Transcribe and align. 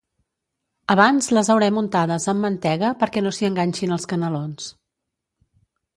Abans 0.93 1.27
les 1.37 1.51
haurem 1.55 1.77
untades 1.83 2.25
amb 2.33 2.45
mantega 2.47 2.91
perquè 3.03 3.25
no 3.27 3.35
s’hi 3.39 3.49
enganxin 3.51 3.97
els 3.99 4.09
canelons. 4.15 4.71